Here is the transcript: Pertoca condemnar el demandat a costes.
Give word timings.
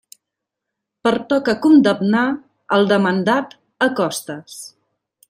Pertoca 1.07 1.53
condemnar 1.67 2.23
el 2.79 2.89
demandat 2.95 3.55
a 3.89 3.93
costes. 4.01 4.57